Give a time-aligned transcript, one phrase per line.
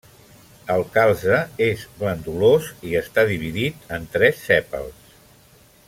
[0.75, 5.15] El calze és glandulós i està dividit en tres sèpals.